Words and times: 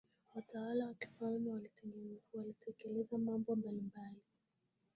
watawala 0.35 0.85
wa 0.87 0.93
kifalme 0.93 1.63
walitekeleza 2.33 3.17
mambo 3.17 3.55
mbalimbali 3.55 4.21